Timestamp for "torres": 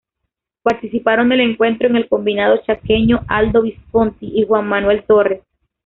5.03-5.43